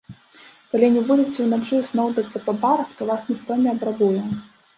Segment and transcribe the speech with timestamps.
[0.71, 4.27] Калі не будзеце ўначы сноўдацца па барах, то вас ніхто не абрабуе.